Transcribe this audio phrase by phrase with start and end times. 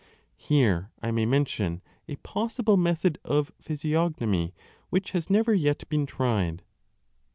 [0.35, 4.55] Here I may mention a possible method of physiognomy
[4.89, 6.63] which has never yet been tried.